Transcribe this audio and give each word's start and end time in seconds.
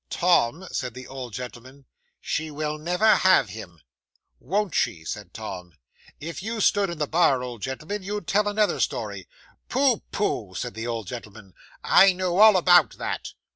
'"Tom," 0.09 0.67
said 0.71 0.95
the 0.95 1.05
old 1.05 1.31
gentleman; 1.31 1.85
"she 2.19 2.49
will 2.49 2.79
never 2.79 3.17
have 3.17 3.49
him." 3.49 3.79
'"Won't 4.39 4.73
she?" 4.73 5.05
said 5.05 5.31
Tom. 5.31 5.73
"If 6.19 6.41
you 6.41 6.59
stood 6.59 6.89
in 6.89 6.97
the 6.97 7.05
bar, 7.05 7.43
old 7.43 7.61
gentleman, 7.61 8.01
you'd 8.01 8.25
tell 8.25 8.47
another 8.47 8.79
story." 8.79 9.27
'"Pooh, 9.69 10.01
pooh," 10.11 10.55
said 10.55 10.73
the 10.73 10.87
old 10.87 11.05
gentleman. 11.05 11.53
"I 11.83 12.13
know 12.13 12.39
all 12.39 12.57
about 12.57 12.97
that." 12.97 13.33